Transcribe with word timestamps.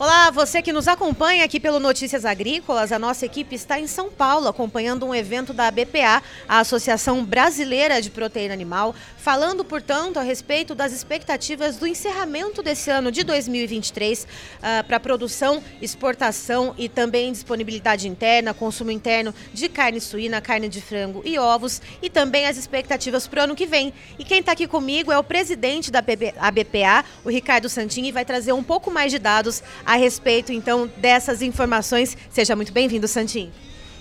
Olá, 0.00 0.30
você 0.30 0.62
que 0.62 0.72
nos 0.72 0.86
acompanha 0.86 1.44
aqui 1.44 1.58
pelo 1.58 1.80
Notícias 1.80 2.24
Agrícolas, 2.24 2.92
a 2.92 3.00
nossa 3.00 3.26
equipe 3.26 3.56
está 3.56 3.80
em 3.80 3.88
São 3.88 4.08
Paulo 4.08 4.46
acompanhando 4.46 5.04
um 5.04 5.12
evento 5.12 5.52
da 5.52 5.72
BPA, 5.72 6.22
a 6.48 6.60
Associação 6.60 7.24
Brasileira 7.24 8.00
de 8.00 8.08
Proteína 8.08 8.54
Animal, 8.54 8.94
falando, 9.16 9.64
portanto, 9.64 10.16
a 10.16 10.22
respeito 10.22 10.72
das 10.72 10.92
expectativas 10.92 11.78
do 11.78 11.84
encerramento 11.84 12.62
desse 12.62 12.88
ano 12.92 13.10
de 13.10 13.24
2023 13.24 14.22
uh, 14.22 14.84
para 14.86 15.00
produção, 15.00 15.60
exportação 15.82 16.76
e 16.78 16.88
também 16.88 17.32
disponibilidade 17.32 18.06
interna, 18.06 18.54
consumo 18.54 18.92
interno 18.92 19.34
de 19.52 19.68
carne 19.68 20.00
suína, 20.00 20.40
carne 20.40 20.68
de 20.68 20.80
frango 20.80 21.22
e 21.24 21.40
ovos 21.40 21.82
e 22.00 22.08
também 22.08 22.46
as 22.46 22.56
expectativas 22.56 23.26
para 23.26 23.40
o 23.40 23.44
ano 23.44 23.56
que 23.56 23.66
vem. 23.66 23.92
E 24.16 24.24
quem 24.24 24.38
está 24.38 24.52
aqui 24.52 24.68
comigo 24.68 25.10
é 25.10 25.18
o 25.18 25.24
presidente 25.24 25.90
da 25.90 26.00
BPA, 26.00 27.04
o 27.24 27.28
Ricardo 27.28 27.68
Santini, 27.68 28.10
e 28.10 28.12
vai 28.12 28.24
trazer 28.24 28.52
um 28.52 28.62
pouco 28.62 28.92
mais 28.92 29.10
de 29.10 29.18
dados 29.18 29.60
a 29.88 29.96
respeito 29.96 30.52
então 30.52 30.86
dessas 30.98 31.40
informações. 31.40 32.14
Seja 32.28 32.54
muito 32.54 32.70
bem-vindo, 32.70 33.08
Santinho. 33.08 33.50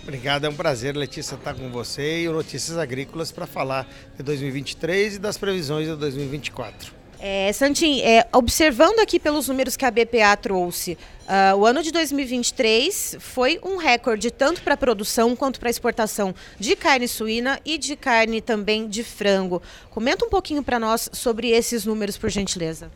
Obrigado, 0.04 0.46
é 0.46 0.50
um 0.50 0.54
prazer, 0.54 0.96
Letícia, 0.98 1.36
estar 1.36 1.54
com 1.54 1.70
você 1.70 2.24
e 2.24 2.30
o 2.30 2.34
Notícias 2.34 2.78
Agrícolas 2.78 3.32
para 3.32 3.48
falar 3.48 3.88
de 4.18 4.22
2023 4.22 5.16
e 5.16 5.20
das 5.20 5.38
previsões 5.38 5.88
de 5.88 5.96
2024. 5.96 6.92
É, 7.20 7.52
Santim, 7.54 8.02
é, 8.02 8.28
observando 8.34 9.00
aqui 9.00 9.18
pelos 9.18 9.48
números 9.48 9.78
que 9.78 9.86
a 9.86 9.92
BPA 9.92 10.36
trouxe, 10.38 10.98
uh, 11.24 11.58
o 11.58 11.66
ano 11.66 11.82
de 11.82 11.92
2023 11.92 13.18
foi 13.20 13.60
um 13.64 13.78
recorde 13.78 14.30
tanto 14.30 14.62
para 14.62 14.76
a 14.76 14.78
produção 14.78 15.36
quanto 15.36 15.60
para 15.60 15.70
a 15.70 15.72
exportação 15.72 16.36
de 16.60 16.76
carne 16.76 17.08
suína 17.08 17.60
e 17.66 17.78
de 17.78 17.96
carne 17.96 18.42
também 18.42 18.88
de 18.88 19.04
frango. 19.04 19.62
Comenta 19.90 20.26
um 20.26 20.30
pouquinho 20.30 20.62
para 20.62 20.80
nós 20.80 21.10
sobre 21.14 21.50
esses 21.50 21.86
números, 21.86 22.18
por 22.18 22.30
gentileza. 22.30 22.92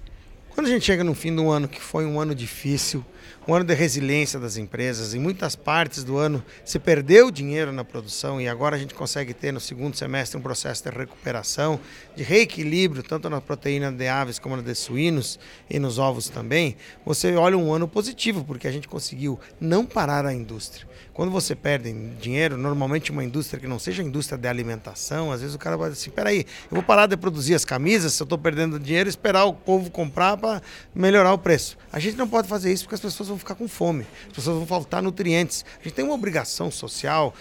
Quando 0.54 0.68
a 0.68 0.70
gente 0.70 0.86
chega 0.86 1.02
no 1.02 1.16
fim 1.16 1.34
do 1.34 1.50
ano, 1.50 1.66
que 1.66 1.82
foi 1.82 2.06
um 2.06 2.20
ano 2.20 2.36
difícil, 2.36 3.06
um 3.48 3.54
ano 3.54 3.64
de 3.64 3.74
resiliência 3.74 4.38
das 4.38 4.58
empresas, 4.58 5.14
em 5.14 5.20
muitas 5.20 5.56
partes 5.56 6.04
do 6.04 6.18
ano 6.18 6.44
se 6.64 6.78
perdeu 6.78 7.32
dinheiro 7.32 7.72
na 7.72 7.84
produção 7.84 8.40
e 8.40 8.48
agora 8.48 8.76
a 8.76 8.80
gente 8.80 8.94
consegue 8.94 9.34
ter 9.34 9.52
no 9.52 9.60
segundo 9.60 9.96
semestre 9.96 10.38
um 10.38 10.42
processo 10.42 10.84
de 10.84 10.90
recuperação, 10.90 11.80
de 12.16 12.22
reequilíbrio, 12.22 13.02
tanto 13.02 13.30
na 13.30 13.40
proteína 13.40 13.92
de 13.92 14.08
aves 14.08 14.38
como 14.38 14.58
na 14.58 14.62
de 14.62 14.76
suínos 14.76 15.40
e 15.70 15.80
nos 15.80 15.98
ovos 15.98 16.30
também, 16.30 16.76
você 17.06 17.34
olha 17.36 17.58
um 17.58 17.74
ano 17.74 17.88
positivo, 17.88 18.44
porque 18.44 18.68
a 18.68 18.72
gente 18.72 18.88
conseguiu 18.88 19.40
não 19.60 19.86
parar 19.86 20.26
a 20.26 20.34
indústria. 20.34 20.88
Quando 21.14 21.32
você 21.32 21.56
perde 21.56 21.92
dinheiro, 22.22 22.58
normalmente 22.58 23.12
uma 23.12 23.24
indústria 23.24 23.60
que 23.60 23.68
não 23.68 23.80
seja 23.80 24.04
indústria 24.04 24.38
de 24.38 24.48
alimentação, 24.48 25.32
às 25.32 25.42
vezes 25.42 25.56
o 25.56 25.60
cara 25.60 25.76
vai 25.76 25.90
assim, 25.90 26.10
peraí, 26.10 26.46
eu 26.70 26.76
vou 26.76 26.84
parar 26.84 27.06
de 27.08 27.18
produzir 27.18 27.56
as 27.56 27.66
camisas 27.66 28.14
se 28.14 28.22
eu 28.22 28.26
estou 28.26 28.38
perdendo 28.38 28.80
dinheiro 28.80 29.10
esperar 29.10 29.46
o 29.46 29.54
povo 29.54 29.90
comprar 29.90 30.38
para 30.42 30.62
melhorar 30.94 31.32
o 31.34 31.38
preço. 31.38 31.78
A 31.94 32.00
gente 32.00 32.18
não 32.18 32.28
pode 32.28 32.48
fazer 32.48 32.74
isso 32.74 32.84
porque 32.84 32.96
as 32.96 33.02
pessoas 33.02 33.30
vão 33.30 33.38
ficar 33.38 33.56
com 33.56 33.68
fome, 33.68 34.06
as 34.28 34.34
pessoas 34.34 34.58
vão 34.58 34.66
faltar 34.66 35.02
nutrientes. 35.02 35.64
A 35.80 35.84
gente 35.84 35.94
tem 35.94 36.04
uma 36.04 36.16
obrigação 36.16 36.72
social 36.72 37.34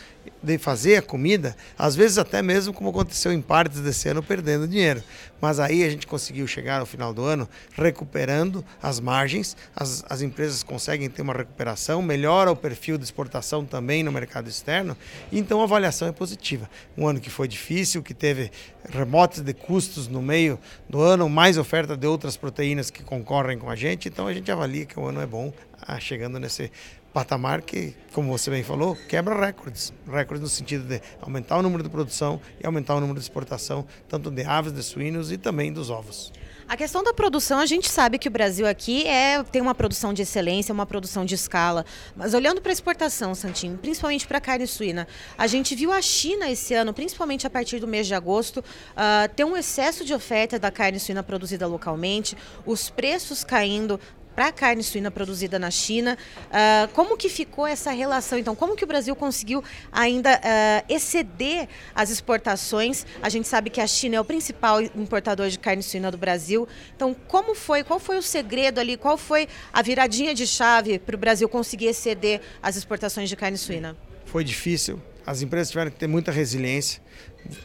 de 0.42 0.56
fazer 0.56 0.97
a 0.97 1.03
comida, 1.03 1.55
às 1.78 1.95
vezes 1.95 2.19
até 2.19 2.41
mesmo 2.41 2.73
como 2.73 2.89
aconteceu 2.91 3.33
em 3.33 3.42
partes 3.42 3.81
desse 3.81 4.09
ano, 4.09 4.23
perdendo 4.23 4.67
dinheiro. 4.67 5.03
Mas 5.41 5.61
aí 5.61 5.84
a 5.84 5.91
gente 5.91 6.06
conseguiu 6.06 6.47
chegar 6.47 6.81
ao 6.81 6.86
final 6.86 7.12
do 7.12 7.23
ano 7.25 7.48
recuperando 7.75 8.64
as 8.83 9.01
margens, 9.01 9.56
as, 9.75 10.05
as 10.08 10.23
empresas 10.23 10.62
conseguem 10.62 11.08
ter 11.08 11.23
uma 11.23 11.33
recuperação, 11.33 12.03
melhora 12.03 12.51
o 12.51 12.56
perfil 12.56 12.97
de 12.97 13.05
exportação 13.05 13.64
também 13.64 14.03
no 14.03 14.12
mercado 14.12 14.48
externo, 14.48 14.97
então 15.31 15.61
a 15.61 15.64
avaliação 15.64 16.08
é 16.08 16.12
positiva. 16.12 16.69
Um 16.97 17.06
ano 17.06 17.20
que 17.20 17.31
foi 17.31 17.48
difícil, 17.48 18.03
que 18.03 18.14
teve 18.14 18.51
remotes 18.89 19.41
de 19.41 19.53
custos 19.53 20.08
no 20.08 20.23
meio 20.23 20.58
do 20.89 21.01
ano, 21.01 21.28
mais 21.28 21.58
oferta 21.58 21.97
de 21.97 22.06
outras 22.06 22.36
proteínas 22.36 22.91
que 22.91 23.03
concorrem 23.03 23.58
com 23.58 23.70
a 23.70 23.77
gente, 23.77 24.08
então 24.08 24.27
a 24.27 24.33
gente 24.33 24.51
avalia 24.51 24.86
que 24.86 24.98
o 24.98 25.06
ano 25.06 25.20
é 25.20 25.27
bom, 25.27 25.53
ah, 25.83 25.98
chegando 25.98 26.39
nesse 26.39 26.70
patamar 27.12 27.62
que, 27.62 27.95
como 28.12 28.30
você 28.30 28.51
bem 28.51 28.62
falou, 28.62 28.96
quebra 29.08 29.35
recordes. 29.35 29.92
Recordes 30.07 30.42
no 30.42 30.48
sentido 30.48 30.85
de 30.85 31.01
aumentar 31.20 31.58
o 31.58 31.62
número 31.62 31.83
de 31.83 31.89
produção 31.89 32.40
e 32.62 32.67
aumentar 32.67 32.95
o 32.95 33.01
número 33.01 33.18
de 33.18 33.24
exportação, 33.24 33.86
tanto 34.08 34.30
de 34.30 34.45
aves, 34.45 34.73
de 34.73 34.83
suínos 34.83 35.33
e 35.33 35.39
também 35.39 35.73
dos 35.73 35.90
ovos. 35.90 36.33
A 36.70 36.77
questão 36.77 37.02
da 37.02 37.12
produção, 37.12 37.58
a 37.58 37.67
gente 37.67 37.90
sabe 37.90 38.17
que 38.17 38.29
o 38.29 38.30
Brasil 38.30 38.64
aqui 38.64 39.05
é, 39.05 39.42
tem 39.42 39.61
uma 39.61 39.74
produção 39.74 40.14
de 40.14 40.23
excelência, 40.23 40.73
uma 40.73 40.86
produção 40.86 41.24
de 41.24 41.35
escala. 41.35 41.85
Mas 42.14 42.33
olhando 42.33 42.62
para 42.62 42.70
a 42.70 42.73
exportação, 42.73 43.35
Santinho, 43.35 43.77
principalmente 43.77 44.24
para 44.24 44.39
a 44.39 44.40
carne 44.40 44.68
suína, 44.68 45.08
a 45.36 45.48
gente 45.48 45.74
viu 45.74 45.90
a 45.90 46.01
China 46.01 46.48
esse 46.48 46.73
ano, 46.73 46.95
principalmente 46.95 47.45
a 47.45 47.51
partir 47.51 47.80
do 47.80 47.89
mês 47.89 48.06
de 48.06 48.14
agosto, 48.14 48.58
uh, 48.61 49.29
ter 49.35 49.42
um 49.42 49.56
excesso 49.56 50.05
de 50.05 50.14
oferta 50.14 50.61
da 50.61 50.70
carne 50.70 51.01
suína 51.01 51.24
produzida 51.24 51.67
localmente, 51.67 52.36
os 52.64 52.89
preços 52.89 53.42
caindo 53.42 53.98
para 54.40 54.48
a 54.48 54.52
carne 54.52 54.83
suína 54.83 55.11
produzida 55.11 55.58
na 55.58 55.70
China. 55.70 56.17
Uh, 56.46 56.89
como 56.95 57.14
que 57.14 57.28
ficou 57.28 57.67
essa 57.67 57.90
relação? 57.90 58.39
Então, 58.39 58.56
como 58.56 58.74
que 58.74 58.83
o 58.83 58.86
Brasil 58.86 59.14
conseguiu 59.14 59.62
ainda 59.92 60.34
uh, 60.34 60.86
exceder 60.89 61.68
as 61.95 62.08
exportações? 62.08 63.05
A 63.20 63.29
gente 63.29 63.46
sabe 63.46 63.68
que 63.68 63.83
a 63.83 63.86
China 63.86 64.17
é 64.17 64.20
o 64.20 64.24
principal 64.24 64.80
importador 64.80 65.50
de 65.50 65.58
carne 65.58 65.83
suína 65.83 66.11
do 66.11 66.17
Brasil. 66.17 66.67
Então, 66.96 67.14
como 67.29 67.55
foi? 67.55 67.84
Qual 67.84 68.00
foi 68.00 68.17
o 68.17 68.23
segredo 68.23 68.80
ali? 68.80 68.96
Qual 68.96 69.18
foi 69.18 69.46
a 69.70 69.83
viradinha 69.83 70.34
de 70.34 70.46
chave 70.46 70.98
para 70.98 71.14
o 71.14 71.18
Brasil 71.18 71.46
conseguir 71.46 71.89
exceder 71.89 72.40
as 72.62 72.77
exportações 72.77 73.29
de 73.29 73.36
carne 73.36 73.58
suína? 73.58 73.95
Foi 74.24 74.42
difícil. 74.42 75.02
As 75.30 75.42
empresas 75.42 75.70
tiveram 75.70 75.92
que 75.92 75.96
ter 75.96 76.08
muita 76.08 76.33
resiliência. 76.33 77.01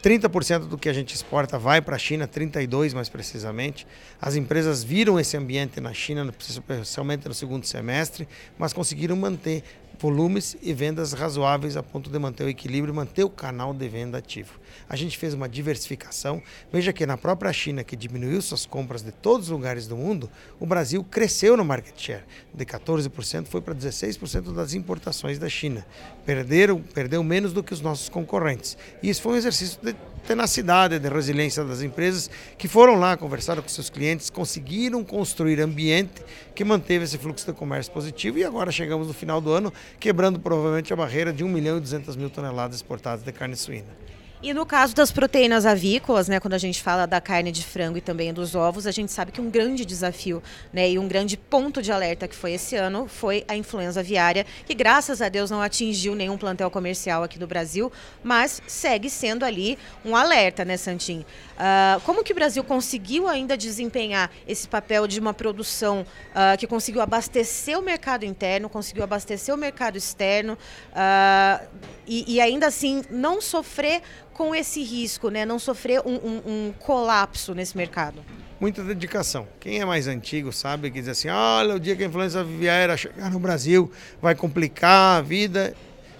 30% 0.04 0.68
do 0.68 0.78
que 0.78 0.88
a 0.88 0.94
gente 0.94 1.16
exporta 1.16 1.58
vai 1.58 1.82
para 1.82 1.96
a 1.96 1.98
China, 1.98 2.28
32% 2.28 2.94
mais 2.94 3.10
precisamente. 3.10 3.88
As 4.22 4.36
empresas 4.36 4.84
viram 4.84 5.20
esse 5.20 5.36
ambiente 5.36 5.82
na 5.82 5.92
China, 5.92 6.32
especialmente 6.48 7.28
no 7.28 7.34
segundo 7.34 7.66
semestre, 7.66 8.28
mas 8.56 8.72
conseguiram 8.72 9.16
manter 9.16 9.64
volumes 10.00 10.56
e 10.62 10.74
vendas 10.74 11.14
razoáveis 11.14 11.78
a 11.78 11.84
ponto 11.84 12.10
de 12.10 12.20
manter 12.20 12.44
o 12.44 12.50
equilíbrio 12.50 12.94
e 12.94 12.96
manter 12.96 13.24
o 13.24 13.30
canal 13.30 13.74
de 13.74 13.88
venda 13.88 14.18
ativo. 14.18 14.60
A 14.88 14.96
gente 14.96 15.18
fez 15.18 15.34
uma 15.34 15.50
diversificação. 15.50 16.42
Veja 16.72 16.94
que 16.94 17.06
na 17.06 17.18
própria 17.18 17.52
China, 17.52 17.84
que 17.84 17.96
diminuiu 17.96 18.42
suas 18.42 18.66
compras 18.66 19.02
de 19.02 19.12
todos 19.12 19.48
os 19.48 19.52
lugares 19.52 19.88
do 19.88 19.96
mundo, 19.96 20.30
o 20.60 20.66
Brasil 20.66 21.04
cresceu 21.04 21.58
no 21.58 21.66
market 21.66 22.00
share. 22.00 22.24
De 22.54 22.66
14% 22.66 23.48
foi 23.48 23.62
para 23.62 23.74
16% 23.74 24.54
das 24.54 24.74
importações 24.74 25.40
da 25.40 25.50
China. 25.50 25.86
Perderam, 26.26 26.82
perdeu 26.82 27.24
menos 27.24 27.54
do 27.54 27.64
que 27.64 27.74
os 27.74 27.82
nossos 27.82 28.10
concorrentes. 28.10 28.78
E 29.02 29.10
isso 29.10 29.22
foi 29.22 29.34
um 29.34 29.38
exercício 29.38 29.80
de 29.82 29.96
tenacidade, 30.26 31.00
de 31.00 31.10
resiliência 31.10 31.64
das 31.64 31.82
empresas 31.82 32.30
que 32.58 32.68
foram 32.68 32.96
lá, 32.96 33.16
conversaram 33.16 33.62
com 33.62 33.70
seus 33.70 33.90
clientes, 33.90 34.30
conseguiram 34.30 35.04
construir 35.04 35.62
ambiente 35.62 36.24
que 36.54 36.64
manteve 36.64 37.06
esse 37.06 37.18
fluxo 37.18 37.46
de 37.46 37.54
comércio 37.54 37.92
positivo 37.92 38.38
e 38.38 38.44
agora 38.44 38.72
chegamos 38.72 39.08
no 39.08 39.14
final 39.14 39.40
do 39.40 39.52
ano 39.52 39.72
quebrando 40.00 40.40
provavelmente 40.40 40.92
a 40.92 40.96
barreira 40.96 41.32
de 41.32 41.44
1 41.44 41.48
milhão 41.48 41.78
e 41.78 41.82
200 41.82 42.16
mil 42.16 42.30
toneladas 42.30 42.76
exportadas 42.76 43.24
de 43.24 43.32
carne 43.32 43.56
suína. 43.56 44.15
E 44.42 44.54
no 44.54 44.66
caso 44.66 44.94
das 44.94 45.12
proteínas 45.12 45.66
avícolas, 45.66 46.28
né, 46.28 46.40
quando 46.40 46.54
a 46.54 46.58
gente 46.58 46.82
fala 46.82 47.06
da 47.06 47.22
carne 47.22 47.52
de 47.52 47.64
frango 47.64 47.98
e 47.98 48.02
também 48.02 48.34
dos 48.34 48.54
ovos, 48.54 48.86
a 48.86 48.92
gente 48.92 49.12
sabe 49.12 49.32
que 49.32 49.40
um 49.40 49.50
grande 49.50 49.86
desafio 49.86 50.44
né, 50.74 50.90
e 50.90 51.00
um 51.00 51.08
grande 51.08 51.38
ponto 51.38 51.82
de 51.82 51.92
alerta 51.92 52.28
que 52.28 52.36
foi 52.36 52.54
esse 52.54 52.76
ano 52.76 53.08
foi 53.08 53.46
a 53.48 53.56
influenza 53.56 54.02
aviária, 54.02 54.46
que 54.66 54.74
graças 54.74 55.22
a 55.22 55.30
Deus 55.30 55.50
não 55.50 55.62
atingiu 55.62 56.14
nenhum 56.16 56.38
plantel 56.38 56.70
comercial 56.70 57.24
aqui 57.24 57.40
do 57.40 57.48
Brasil, 57.48 57.92
mas 58.24 58.62
segue 58.68 59.10
sendo 59.10 59.46
ali 59.46 59.80
um 60.04 60.16
alerta, 60.16 60.66
né, 60.66 60.78
Santim? 60.78 61.26
Uh, 61.56 62.02
como 62.02 62.22
que 62.22 62.34
o 62.34 62.36
Brasil 62.36 62.64
conseguiu 62.64 63.30
ainda 63.30 63.56
desempenhar 63.56 64.30
esse 64.46 64.68
papel 64.68 65.08
de 65.08 65.20
uma 65.20 65.34
produção 65.34 66.02
uh, 66.02 66.58
que 66.58 66.68
conseguiu 66.68 67.02
abastecer 67.02 67.80
o 67.80 67.82
mercado 67.82 68.26
interno, 68.26 68.68
conseguiu 68.68 69.04
abastecer 69.06 69.56
o 69.56 69.58
mercado 69.58 69.98
externo 69.98 70.58
uh, 70.92 71.66
e, 72.06 72.36
e 72.36 72.42
ainda 72.42 72.68
assim 72.68 73.04
não 73.10 73.40
sofrer 73.40 74.02
com 74.36 74.54
esse 74.54 74.84
risco, 74.84 75.30
né? 75.30 75.46
Não 75.46 75.58
sofrer 75.58 76.02
um, 76.06 76.16
um, 76.16 76.42
um 76.46 76.74
colapso 76.78 77.56
nesse 77.56 77.76
mercado? 77.76 78.22
Muita 78.60 78.84
dedicação. 78.84 79.48
Quem 79.60 79.80
é 79.80 79.86
mais 79.86 80.08
antigo 80.08 80.52
sabe 80.52 80.92
que 80.92 81.00
diz 81.00 81.08
assim: 81.08 81.30
olha, 81.30 81.76
o 81.76 81.80
dia 81.80 81.96
que 81.96 82.04
a 82.04 82.08
influenza 82.08 82.42
aviária 82.42 82.96
chegar 82.98 83.32
no 83.32 83.40
Brasil 83.40 83.90
vai 84.22 84.36
complicar 84.36 85.20
a 85.20 85.22
vida. 85.22 85.74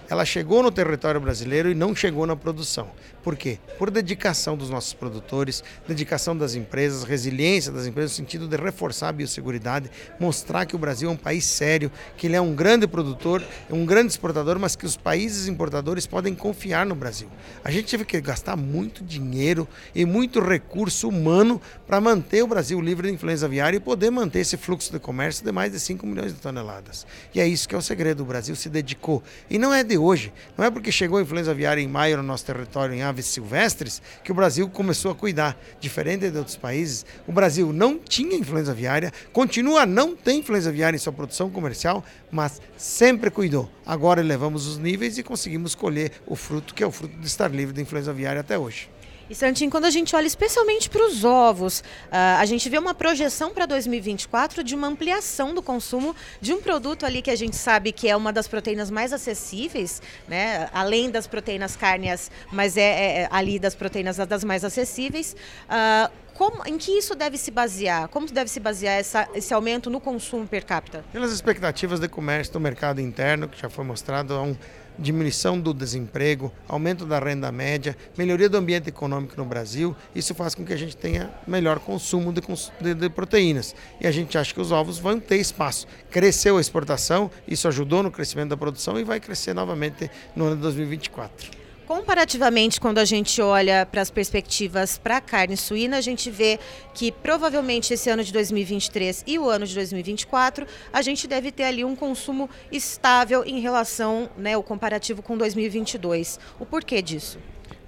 Ela 0.08 0.24
chegou 0.24 0.62
no 0.62 0.70
território 0.70 1.20
brasileiro 1.20 1.70
e 1.70 1.74
não 1.74 1.94
chegou 1.94 2.26
na 2.26 2.36
produção. 2.36 2.90
Por 3.22 3.36
quê? 3.36 3.58
Por 3.76 3.90
dedicação 3.90 4.56
dos 4.56 4.70
nossos 4.70 4.92
produtores, 4.92 5.64
dedicação 5.86 6.36
das 6.36 6.54
empresas, 6.54 7.02
resiliência 7.02 7.72
das 7.72 7.84
empresas, 7.86 8.12
no 8.12 8.16
sentido 8.16 8.46
de 8.46 8.56
reforçar 8.56 9.08
a 9.08 9.12
biosseguridade, 9.12 9.90
mostrar 10.20 10.64
que 10.64 10.76
o 10.76 10.78
Brasil 10.78 11.08
é 11.08 11.12
um 11.12 11.16
país 11.16 11.44
sério, 11.44 11.90
que 12.16 12.28
ele 12.28 12.36
é 12.36 12.40
um 12.40 12.54
grande 12.54 12.86
produtor, 12.86 13.42
um 13.68 13.84
grande 13.84 14.12
exportador, 14.12 14.60
mas 14.60 14.76
que 14.76 14.86
os 14.86 14.96
países 14.96 15.48
importadores 15.48 16.06
podem 16.06 16.36
confiar 16.36 16.86
no 16.86 16.94
Brasil. 16.94 17.28
A 17.64 17.70
gente 17.72 17.90
teve 17.90 18.04
que 18.04 18.20
gastar 18.20 18.56
muito 18.56 19.02
dinheiro 19.02 19.66
e 19.92 20.04
muito 20.04 20.38
recurso 20.38 21.08
humano 21.08 21.60
para 21.84 22.00
manter 22.00 22.44
o 22.44 22.46
Brasil 22.46 22.80
livre 22.80 23.08
de 23.08 23.14
influenza 23.14 23.46
aviária 23.46 23.76
e 23.76 23.80
poder 23.80 24.10
manter 24.10 24.38
esse 24.38 24.56
fluxo 24.56 24.92
de 24.92 25.00
comércio 25.00 25.44
de 25.44 25.50
mais 25.50 25.72
de 25.72 25.80
5 25.80 26.06
milhões 26.06 26.32
de 26.32 26.40
toneladas. 26.40 27.04
E 27.34 27.40
é 27.40 27.48
isso 27.48 27.68
que 27.68 27.74
é 27.74 27.78
o 27.78 27.82
segredo. 27.82 28.22
O 28.22 28.26
Brasil 28.26 28.54
se 28.54 28.68
dedicou. 28.68 29.20
E 29.50 29.58
não 29.58 29.74
é 29.74 29.82
de 29.82 29.95
de 29.96 29.98
hoje. 29.98 30.32
Não 30.56 30.64
é 30.64 30.70
porque 30.70 30.92
chegou 30.92 31.18
a 31.18 31.22
influenza 31.22 31.50
aviária 31.50 31.80
em 31.80 31.88
maio 31.88 32.18
no 32.18 32.22
nosso 32.22 32.44
território 32.44 32.94
em 32.94 33.02
aves 33.02 33.24
silvestres 33.26 34.02
que 34.22 34.30
o 34.30 34.34
Brasil 34.34 34.68
começou 34.68 35.10
a 35.10 35.14
cuidar. 35.14 35.58
Diferente 35.80 36.30
de 36.30 36.36
outros 36.36 36.56
países, 36.56 37.06
o 37.26 37.32
Brasil 37.32 37.72
não 37.72 37.98
tinha 37.98 38.36
influenza 38.36 38.72
aviária, 38.72 39.12
continua 39.32 39.82
a 39.82 39.86
não 39.86 40.14
ter 40.14 40.32
influenza 40.32 40.68
aviária 40.68 40.96
em 40.96 41.00
sua 41.00 41.12
produção 41.12 41.50
comercial, 41.50 42.04
mas 42.30 42.60
sempre 42.76 43.30
cuidou. 43.30 43.70
Agora 43.86 44.20
elevamos 44.20 44.66
os 44.66 44.76
níveis 44.76 45.16
e 45.16 45.22
conseguimos 45.22 45.74
colher 45.74 46.12
o 46.26 46.36
fruto 46.36 46.74
que 46.74 46.84
é 46.84 46.86
o 46.86 46.92
fruto 46.92 47.16
de 47.16 47.26
estar 47.26 47.50
livre 47.50 47.74
da 47.74 47.80
influenza 47.80 48.10
aviária 48.10 48.40
até 48.40 48.58
hoje. 48.58 48.90
E 49.28 49.34
Santinho, 49.34 49.70
quando 49.70 49.86
a 49.86 49.90
gente 49.90 50.14
olha 50.14 50.26
especialmente 50.26 50.88
para 50.88 51.04
os 51.04 51.24
ovos, 51.24 51.80
uh, 51.80 52.38
a 52.38 52.46
gente 52.46 52.68
vê 52.68 52.78
uma 52.78 52.94
projeção 52.94 53.52
para 53.52 53.66
2024 53.66 54.62
de 54.62 54.74
uma 54.74 54.86
ampliação 54.86 55.52
do 55.52 55.60
consumo 55.60 56.14
de 56.40 56.52
um 56.54 56.60
produto 56.60 57.04
ali 57.04 57.20
que 57.20 57.30
a 57.30 57.36
gente 57.36 57.56
sabe 57.56 57.90
que 57.90 58.08
é 58.08 58.14
uma 58.14 58.32
das 58.32 58.46
proteínas 58.46 58.88
mais 58.88 59.12
acessíveis, 59.12 60.00
né? 60.28 60.68
além 60.72 61.10
das 61.10 61.26
proteínas 61.26 61.74
cárneas, 61.74 62.30
mas 62.52 62.76
é, 62.76 62.82
é, 62.82 63.22
é 63.22 63.28
ali 63.32 63.58
das 63.58 63.74
proteínas 63.74 64.16
das 64.16 64.44
mais 64.44 64.64
acessíveis. 64.64 65.34
Uh, 65.68 66.26
como, 66.36 66.62
em 66.66 66.76
que 66.76 66.92
isso 66.92 67.14
deve 67.14 67.38
se 67.38 67.50
basear? 67.50 68.08
Como 68.08 68.26
deve 68.26 68.50
se 68.50 68.60
basear 68.60 68.98
essa, 68.98 69.26
esse 69.34 69.54
aumento 69.54 69.88
no 69.88 69.98
consumo 69.98 70.46
per 70.46 70.66
capita? 70.66 71.02
Pelas 71.10 71.32
expectativas 71.32 71.98
de 71.98 72.08
comércio 72.08 72.52
do 72.52 72.60
mercado 72.60 73.00
interno, 73.00 73.48
que 73.48 73.60
já 73.60 73.70
foi 73.70 73.84
mostrado 73.84 74.34
há 74.34 74.42
um 74.42 74.54
diminuição 74.98 75.60
do 75.60 75.74
desemprego, 75.74 76.52
aumento 76.68 77.04
da 77.04 77.18
renda 77.18 77.50
média, 77.52 77.96
melhoria 78.16 78.48
do 78.48 78.56
ambiente 78.56 78.88
econômico 78.88 79.34
no 79.36 79.44
Brasil. 79.44 79.94
Isso 80.14 80.34
faz 80.34 80.54
com 80.54 80.64
que 80.64 80.72
a 80.72 80.76
gente 80.76 80.96
tenha 80.96 81.30
melhor 81.46 81.78
consumo 81.78 82.32
de, 82.32 82.40
de, 82.80 82.94
de, 82.94 83.08
proteínas. 83.10 83.74
E 84.00 84.06
a 84.06 84.10
gente 84.10 84.36
acha 84.38 84.52
que 84.52 84.60
os 84.60 84.72
ovos 84.72 84.98
vão 84.98 85.20
ter 85.20 85.36
espaço. 85.36 85.86
Cresceu 86.10 86.58
a 86.58 86.60
exportação, 86.60 87.30
isso 87.46 87.68
ajudou 87.68 88.02
no 88.02 88.10
crescimento 88.10 88.50
da 88.50 88.56
produção 88.56 88.98
e 88.98 89.04
vai 89.04 89.20
crescer 89.20 89.54
novamente 89.54 90.10
no 90.34 90.46
ano 90.46 90.56
de 90.56 90.62
2024. 90.62 91.65
Comparativamente, 91.86 92.80
quando 92.80 92.98
a 92.98 93.04
gente 93.04 93.40
olha 93.40 93.86
para 93.86 94.02
as 94.02 94.10
perspectivas 94.10 94.98
para 94.98 95.18
a 95.18 95.20
carne 95.20 95.56
suína, 95.56 95.98
a 95.98 96.00
gente 96.00 96.28
vê 96.32 96.58
que 96.92 97.12
provavelmente 97.12 97.94
esse 97.94 98.10
ano 98.10 98.24
de 98.24 98.32
2023 98.32 99.22
e 99.24 99.38
o 99.38 99.48
ano 99.48 99.64
de 99.64 99.72
2024, 99.72 100.66
a 100.92 101.00
gente 101.00 101.28
deve 101.28 101.52
ter 101.52 101.62
ali 101.62 101.84
um 101.84 101.94
consumo 101.94 102.50
estável 102.72 103.44
em 103.44 103.60
relação, 103.60 104.28
né, 104.36 104.56
o 104.56 104.64
comparativo 104.64 105.22
com 105.22 105.38
2022. 105.38 106.40
O 106.58 106.66
porquê 106.66 107.00
disso? 107.00 107.38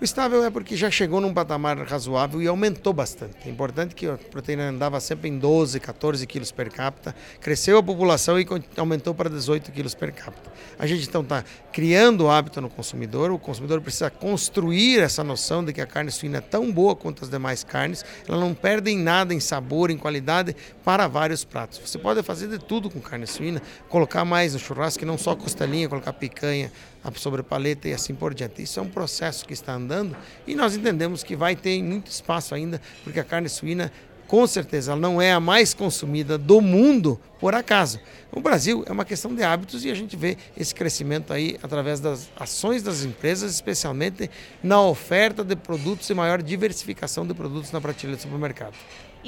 O 0.01 0.05
estável 0.05 0.45
é 0.45 0.51
porque 0.51 0.77
já 0.77 0.93
chegou 0.93 1.21
num 1.21 1.35
patamar 1.35 1.77
razoável 1.79 2.41
e 2.41 2.47
aumentou 2.47 2.93
bastante. 2.93 3.35
É 3.45 3.51
importante 3.51 3.97
que 3.97 4.07
a 4.07 4.17
proteína 4.17 4.69
andava 4.69 5.01
sempre 5.01 5.29
em 5.29 5.37
12, 5.37 5.81
14 5.81 6.25
quilos 6.25 6.53
per 6.53 6.71
capita. 6.71 7.13
Cresceu 7.41 7.79
a 7.79 7.83
população 7.83 8.39
e 8.39 8.47
aumentou 8.77 9.13
para 9.13 9.29
18 9.29 9.73
quilos 9.73 9.97
per 9.97 10.13
capita. 10.13 10.53
A 10.79 10.87
gente 10.87 11.09
então 11.09 11.23
está 11.23 11.43
criando 11.73 12.27
o 12.27 12.31
hábito 12.31 12.61
no 12.61 12.71
consumidor. 12.71 13.33
O 13.33 13.41
consumidor 13.41 13.81
precisa 13.81 14.09
construir 14.09 15.01
essa 15.01 15.25
noção 15.25 15.65
de 15.65 15.73
que 15.73 15.81
a 15.81 15.87
carne 15.87 16.13
suína 16.13 16.39
é 16.39 16.43
tão 16.43 16.71
boa 16.71 16.95
quanto 16.95 17.25
as 17.25 17.29
demais 17.29 17.65
carnes. 17.65 18.05
Ela 18.29 18.39
não 18.39 18.55
perde 18.55 18.93
em 18.93 18.99
nada 18.99 19.35
em 19.35 19.41
sabor, 19.41 19.91
em 19.91 19.99
qualidade 19.99 20.55
para 20.85 21.09
vários 21.09 21.43
pratos. 21.43 21.81
Você 21.85 21.99
pode 21.99 22.23
fazer 22.23 22.47
de 22.47 22.61
tudo 22.61 22.89
com 22.89 23.01
carne 23.01 23.27
suína, 23.27 23.61
colocar 23.89 24.25
mais 24.25 24.53
no 24.53 24.61
churrasco, 24.61 25.05
não 25.05 25.19
só 25.19 25.35
costelinha, 25.35 25.89
colocar 25.89 26.13
picanha, 26.13 26.71
sobre 27.15 27.43
paleta 27.43 27.89
e 27.89 27.93
assim 27.93 28.15
por 28.15 28.35
diante. 28.35 28.63
Isso 28.63 28.79
é 28.79 28.83
um 28.83 28.89
processo 28.89 29.45
que 29.45 29.53
está 29.53 29.75
andando 29.75 30.17
e 30.47 30.55
nós 30.55 30.77
entendemos 30.77 31.23
que 31.23 31.35
vai 31.35 31.57
ter 31.57 31.83
muito 31.83 32.11
espaço 32.11 32.55
ainda, 32.55 32.81
porque 33.03 33.19
a 33.19 33.25
carne 33.25 33.49
suína 33.49 33.91
com 34.29 34.47
certeza 34.47 34.93
ela 34.93 35.01
não 35.01 35.21
é 35.21 35.33
a 35.33 35.41
mais 35.41 35.73
consumida 35.73 36.37
do 36.37 36.61
mundo 36.61 37.19
por 37.41 37.55
acaso. 37.55 37.99
O 38.31 38.41
Brasil 38.41 38.85
é 38.87 38.93
uma 38.93 39.05
questão 39.05 39.35
de 39.35 39.43
hábitos 39.43 39.85
e 39.87 39.91
a 39.91 39.95
gente 39.95 40.17
vê 40.17 40.37
esse 40.57 40.75
crescimento 40.75 41.33
aí 41.33 41.59
através 41.63 41.99
das 41.99 42.29
ações 42.39 42.83
das 42.83 43.05
empresas, 43.05 43.51
especialmente 43.51 44.31
na 44.63 44.83
oferta 44.83 45.43
de 45.43 45.57
produtos 45.57 46.11
e 46.11 46.15
maior 46.15 46.43
diversificação 46.43 47.27
de 47.27 47.33
produtos 47.33 47.73
na 47.73 47.81
prateleira 47.81 48.19
do 48.19 48.23
supermercado. 48.23 48.75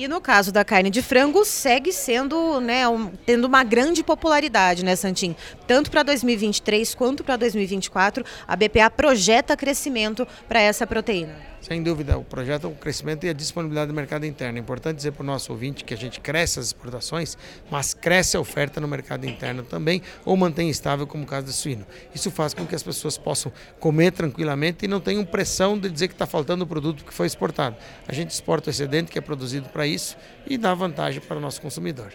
E 0.01 0.09
no 0.09 0.19
caso 0.19 0.51
da 0.51 0.65
carne 0.65 0.89
de 0.89 1.03
frango, 1.03 1.45
segue 1.45 1.93
sendo, 1.93 2.59
né, 2.59 2.89
um, 2.89 3.09
tendo 3.27 3.45
uma 3.45 3.63
grande 3.63 4.03
popularidade, 4.03 4.83
né, 4.83 4.97
Santim? 4.97 5.37
Tanto 5.67 5.91
para 5.91 6.03
2023 6.03 6.95
quanto 6.95 7.23
para 7.23 7.37
2024, 7.37 8.25
a 8.49 8.57
BPA 8.57 8.91
projeta 8.91 9.55
crescimento 9.59 10.27
para 10.49 10.59
essa 10.59 10.87
proteína. 10.87 11.51
Sem 11.61 11.83
dúvida, 11.83 12.17
o 12.17 12.25
projeto 12.25 12.69
o 12.69 12.75
crescimento 12.75 13.27
e 13.27 13.29
a 13.29 13.35
disponibilidade 13.35 13.89
do 13.89 13.95
mercado 13.95 14.25
interno. 14.25 14.57
É 14.57 14.61
importante 14.61 14.97
dizer 14.97 15.13
para 15.13 15.23
o 15.23 15.27
nosso 15.27 15.53
ouvinte 15.53 15.85
que 15.85 15.93
a 15.93 15.97
gente 15.97 16.19
cresce 16.19 16.59
as 16.59 16.67
exportações, 16.67 17.37
mas 17.71 17.93
cresce 17.93 18.35
a 18.35 18.41
oferta 18.41 18.81
no 18.81 18.89
mercado 18.89 19.27
interno 19.27 19.63
também, 19.63 20.01
ou 20.25 20.35
mantém 20.39 20.71
estável, 20.71 21.07
como 21.07 21.25
o 21.25 21.27
caso 21.27 21.47
do 21.47 21.53
suíno. 21.53 21.87
Isso 22.15 22.31
faz 22.31 22.55
com 22.55 22.67
que 22.67 22.75
as 22.75 22.83
pessoas 22.83 23.19
possam 23.19 23.53
comer 23.79 24.11
tranquilamente 24.13 24.87
e 24.87 24.89
não 24.89 25.01
tenham 25.01 25.23
pressão 25.23 25.79
de 25.79 25.91
dizer 25.91 26.09
que 26.09 26.15
está 26.15 26.27
faltando 26.27 26.65
o 26.65 26.67
produto 26.67 27.05
que 27.05 27.13
foi 27.13 27.27
exportado. 27.27 27.77
A 28.09 28.15
gente 28.15 28.31
exporta 28.31 28.69
o 28.69 28.73
excedente 28.73 29.13
que 29.13 29.19
é 29.19 29.23
produzido 29.23 29.69
para 29.69 29.87
isso 29.95 30.17
e 30.47 30.57
dá 30.57 30.75
vantagem 30.75 31.21
para 31.21 31.37
o 31.37 31.41
nosso 31.41 31.61
consumidor. 31.61 32.13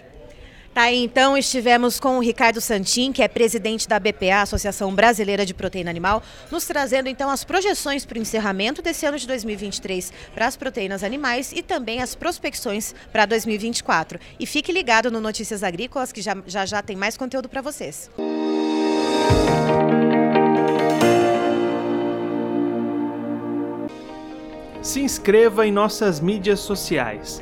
Tá 0.75 0.81
aí, 0.81 1.01
então, 1.01 1.37
estivemos 1.37 2.01
com 2.01 2.17
o 2.17 2.19
Ricardo 2.19 2.59
Santin, 2.59 3.13
que 3.13 3.23
é 3.23 3.29
presidente 3.29 3.87
da 3.87 3.97
BPA, 3.97 4.41
Associação 4.41 4.93
Brasileira 4.93 5.45
de 5.45 5.53
Proteína 5.53 5.89
Animal, 5.89 6.21
nos 6.51 6.65
trazendo 6.65 7.07
então 7.07 7.29
as 7.29 7.45
projeções 7.45 8.05
para 8.05 8.19
o 8.19 8.21
encerramento 8.21 8.81
desse 8.81 9.05
ano 9.05 9.17
de 9.17 9.25
2023 9.25 10.11
para 10.33 10.47
as 10.47 10.57
proteínas 10.57 11.01
animais 11.01 11.53
e 11.53 11.63
também 11.63 12.01
as 12.01 12.13
prospecções 12.13 12.93
para 13.09 13.25
2024. 13.25 14.19
E 14.37 14.45
fique 14.45 14.73
ligado 14.73 15.09
no 15.09 15.21
Notícias 15.21 15.63
Agrícolas, 15.63 16.11
que 16.11 16.21
já 16.21 16.35
já, 16.45 16.65
já 16.65 16.81
tem 16.81 16.97
mais 16.97 17.15
conteúdo 17.15 17.47
para 17.47 17.61
vocês. 17.61 18.11
Se 24.81 24.99
inscreva 24.99 25.65
em 25.65 25.71
nossas 25.71 26.19
mídias 26.19 26.59
sociais 26.59 27.41